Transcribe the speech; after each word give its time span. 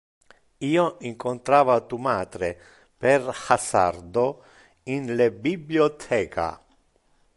Io 0.69 0.85
incontrava 1.09 1.75
tu 1.91 1.99
matre 2.07 2.49
per 3.05 3.21
hasardo 3.43 4.25
in 4.95 5.13
le 5.15 5.31
bibliotheca. 5.45 6.49